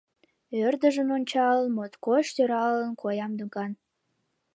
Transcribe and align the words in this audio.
Ӧрдыжын 0.65 1.09
ончалын, 1.17 1.69
моткоч 1.77 2.25
сӧралын 2.35 2.91
коям 3.01 3.31
докан». 3.39 3.71